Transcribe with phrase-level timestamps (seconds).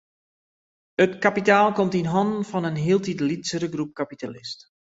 [1.03, 4.67] It kapitaal komt yn hannen fan in hieltyd lytsere groep kapitalisten.